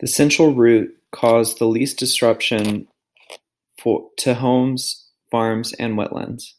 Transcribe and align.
The 0.00 0.06
central 0.06 0.54
route 0.54 0.96
caused 1.10 1.58
the 1.58 1.66
least 1.68 1.98
disruption 1.98 2.88
to 3.84 4.34
homes, 4.36 5.10
farms 5.30 5.74
and 5.74 5.98
wetlands. 5.98 6.54